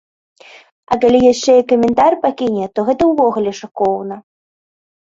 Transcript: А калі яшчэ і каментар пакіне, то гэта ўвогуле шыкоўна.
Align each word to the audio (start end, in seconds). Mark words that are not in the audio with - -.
А 0.95 0.97
калі 1.03 1.19
яшчэ 1.33 1.51
і 1.59 1.67
каментар 1.73 2.11
пакіне, 2.27 2.65
то 2.75 2.79
гэта 2.89 3.01
ўвогуле 3.13 3.51
шыкоўна. 3.63 4.15